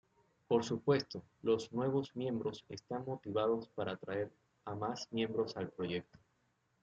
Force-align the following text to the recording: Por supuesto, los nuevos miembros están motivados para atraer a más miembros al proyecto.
Por 0.47 0.63
supuesto, 0.65 1.21
los 1.43 1.71
nuevos 1.73 2.15
miembros 2.15 2.65
están 2.69 3.05
motivados 3.05 3.67
para 3.75 3.91
atraer 3.91 4.31
a 4.65 4.73
más 4.73 5.07
miembros 5.11 5.55
al 5.57 5.69
proyecto. 5.69 6.17